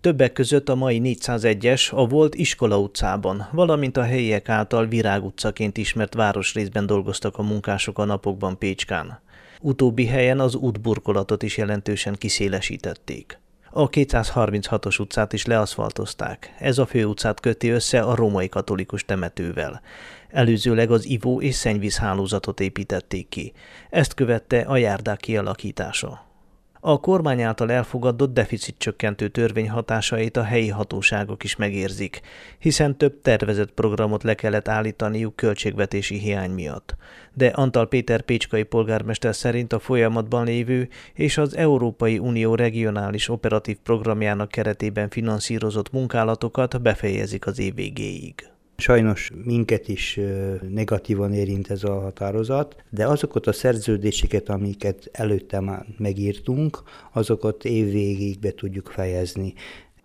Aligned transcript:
Többek 0.00 0.32
között 0.32 0.68
a 0.68 0.74
mai 0.74 1.00
401-es 1.04 1.94
a 1.94 2.06
volt 2.06 2.34
Iskola 2.34 2.78
utcában, 2.78 3.48
valamint 3.52 3.96
a 3.96 4.02
helyiek 4.02 4.48
által 4.48 4.86
Virág 4.86 5.24
utcaként 5.24 5.76
ismert 5.76 6.14
városrészben 6.14 6.86
dolgoztak 6.86 7.38
a 7.38 7.42
munkások 7.42 7.98
a 7.98 8.04
napokban 8.04 8.58
Pécskán. 8.58 9.20
Utóbbi 9.60 10.06
helyen 10.06 10.40
az 10.40 10.54
útburkolatot 10.54 11.42
is 11.42 11.56
jelentősen 11.56 12.14
kiszélesítették. 12.18 13.38
A 13.70 13.88
236-os 13.88 15.00
utcát 15.00 15.32
is 15.32 15.46
leaszfaltozták. 15.46 16.54
Ez 16.58 16.78
a 16.78 16.86
főutcát 16.86 17.40
köti 17.40 17.68
össze 17.68 18.00
a 18.00 18.14
római 18.14 18.48
katolikus 18.48 19.04
temetővel. 19.04 19.80
Előzőleg 20.28 20.90
az 20.90 21.06
ivó- 21.06 21.40
és 21.40 21.54
szennyvíz 21.54 21.98
hálózatot 21.98 22.60
építették 22.60 23.28
ki. 23.28 23.52
Ezt 23.90 24.14
követte 24.14 24.60
a 24.60 24.76
járdák 24.76 25.18
kialakítása. 25.18 26.29
A 26.82 27.00
kormány 27.00 27.42
által 27.42 27.72
elfogadott 27.72 28.32
deficitcsökkentő 28.32 29.28
törvény 29.28 29.70
hatásait 29.70 30.36
a 30.36 30.42
helyi 30.42 30.68
hatóságok 30.68 31.44
is 31.44 31.56
megérzik, 31.56 32.20
hiszen 32.58 32.96
több 32.96 33.20
tervezett 33.22 33.72
programot 33.72 34.22
le 34.22 34.34
kellett 34.34 34.68
állítaniuk 34.68 35.36
költségvetési 35.36 36.18
hiány 36.18 36.50
miatt. 36.50 36.96
De 37.32 37.46
Antal 37.46 37.88
Péter 37.88 38.22
Pécskai 38.22 38.62
polgármester 38.62 39.34
szerint 39.34 39.72
a 39.72 39.78
folyamatban 39.78 40.44
lévő 40.44 40.88
és 41.14 41.38
az 41.38 41.56
Európai 41.56 42.18
Unió 42.18 42.54
regionális 42.54 43.28
operatív 43.28 43.76
programjának 43.76 44.48
keretében 44.48 45.08
finanszírozott 45.08 45.92
munkálatokat 45.92 46.82
befejezik 46.82 47.46
az 47.46 47.58
év 47.58 47.74
végéig. 47.74 48.50
Sajnos 48.80 49.30
minket 49.44 49.88
is 49.88 50.20
negatívan 50.68 51.32
érint 51.32 51.70
ez 51.70 51.84
a 51.84 52.00
határozat, 52.00 52.76
de 52.90 53.06
azokat 53.06 53.46
a 53.46 53.52
szerződéseket, 53.52 54.48
amiket 54.48 55.08
előtte 55.12 55.60
már 55.60 55.86
megírtunk, 55.98 56.82
azokat 57.12 57.64
évvégig 57.64 58.38
be 58.38 58.50
tudjuk 58.50 58.86
fejezni. 58.86 59.54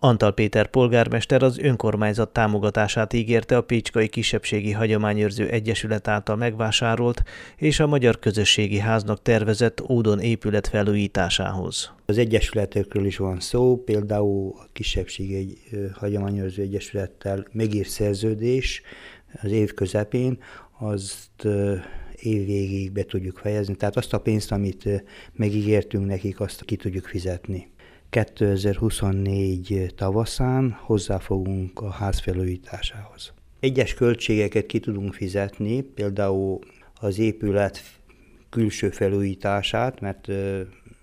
Antal 0.00 0.32
Péter 0.32 0.66
polgármester 0.66 1.42
az 1.42 1.58
önkormányzat 1.58 2.32
támogatását 2.32 3.12
ígérte 3.12 3.56
a 3.56 3.62
Pécskai 3.62 4.08
Kisebbségi 4.08 4.72
Hagyományőrző 4.72 5.48
Egyesület 5.48 6.08
által 6.08 6.36
megvásárolt 6.36 7.22
és 7.56 7.80
a 7.80 7.86
Magyar 7.86 8.18
Közösségi 8.18 8.78
Háznak 8.78 9.22
tervezett 9.22 9.80
Ódon 9.90 10.20
épület 10.20 10.68
felújításához. 10.68 11.92
Az 12.06 12.18
egyesületekről 12.18 13.04
is 13.04 13.16
van 13.16 13.40
szó, 13.40 13.82
például 13.84 14.54
a 14.58 14.66
Kisebbségi 14.72 15.58
Hagyományőrző 15.94 16.62
Egyesülettel 16.62 17.46
megírt 17.52 17.88
szerződés 17.88 18.82
az 19.42 19.50
év 19.50 19.74
közepén, 19.74 20.38
azt 20.78 21.44
év 22.16 22.46
végéig 22.46 22.92
be 22.92 23.02
tudjuk 23.02 23.38
fejezni, 23.38 23.74
tehát 23.74 23.96
azt 23.96 24.12
a 24.12 24.18
pénzt, 24.18 24.52
amit 24.52 25.04
megígértünk 25.32 26.06
nekik, 26.06 26.40
azt 26.40 26.64
ki 26.64 26.76
tudjuk 26.76 27.04
fizetni. 27.04 27.70
2024 28.10 29.92
tavaszán 29.96 30.76
hozzáfogunk 30.80 31.80
a 31.80 31.90
ház 31.90 32.20
felújításához. 32.20 33.32
Egyes 33.60 33.94
költségeket 33.94 34.66
ki 34.66 34.80
tudunk 34.80 35.14
fizetni, 35.14 35.80
például 35.80 36.58
az 37.00 37.18
épület 37.18 37.80
külső 38.50 38.90
felújítását, 38.90 40.00
mert 40.00 40.28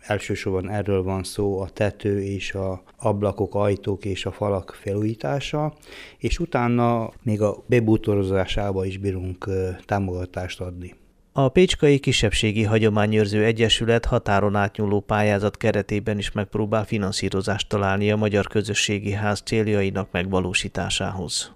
elsősorban 0.00 0.70
erről 0.70 1.02
van 1.02 1.22
szó, 1.22 1.60
a 1.60 1.68
tető 1.68 2.22
és 2.22 2.54
a 2.54 2.82
ablakok, 2.96 3.54
ajtók 3.54 4.04
és 4.04 4.26
a 4.26 4.32
falak 4.32 4.78
felújítása, 4.80 5.74
és 6.18 6.38
utána 6.38 7.12
még 7.22 7.42
a 7.42 7.64
bebútorozásába 7.66 8.84
is 8.84 8.98
bírunk 8.98 9.48
támogatást 9.84 10.60
adni. 10.60 10.94
A 11.36 11.48
Pécskai 11.48 11.98
Kisebbségi 11.98 12.62
Hagyományőrző 12.62 13.44
Egyesület 13.44 14.04
határon 14.04 14.56
átnyúló 14.56 15.00
pályázat 15.00 15.56
keretében 15.56 16.18
is 16.18 16.32
megpróbál 16.32 16.84
finanszírozást 16.84 17.68
találni 17.68 18.10
a 18.10 18.16
Magyar 18.16 18.46
Közösségi 18.46 19.12
Ház 19.12 19.40
céljainak 19.44 20.08
megvalósításához. 20.10 21.52